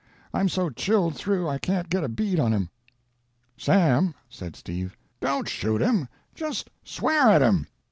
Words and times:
'I'm 0.33 0.49
so 0.49 0.71
chilled 0.71 1.15
through 1.15 1.47
I 1.47 1.59
can't 1.59 1.87
get 1.87 2.03
a 2.03 2.09
bead 2.09 2.39
on 2.39 2.51
him.' 2.53 2.71
"'Sam,' 3.55 4.15
said 4.31 4.55
Steve, 4.55 4.97
'don't 5.19 5.47
shoot 5.47 5.79
him. 5.79 6.07
Just 6.33 6.71
swear 6.83 7.29
at 7.29 7.43
him. 7.43 7.67